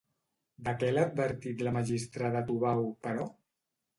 De 0.67 0.71
què 0.83 0.87
l'ha 0.93 1.03
advertit 1.09 1.61
la 1.67 1.75
magistrada 1.77 2.43
Tubau, 2.47 2.83
però? 3.09 3.29